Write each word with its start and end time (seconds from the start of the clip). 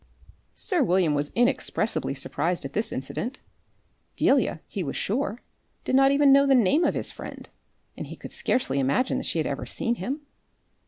Sir 0.55 0.81
William 0.83 1.13
was 1.13 1.31
inexpressibly 1.35 2.15
surprised 2.15 2.65
at 2.65 2.73
this 2.73 2.91
incident. 2.91 3.39
Delia, 4.15 4.61
he 4.67 4.81
was 4.83 4.95
sure, 4.97 5.43
did 5.83 5.93
not 5.95 6.09
even 6.11 6.33
know 6.33 6.47
the 6.47 6.55
name 6.55 6.83
of 6.83 6.95
his 6.95 7.11
friend, 7.11 7.47
and 7.95 8.07
he 8.07 8.15
could 8.15 8.33
scarcely 8.33 8.79
imagine 8.79 9.19
that 9.19 9.25
she 9.27 9.37
had 9.37 9.45
ever 9.45 9.67
seen 9.67 9.93
him. 10.01 10.21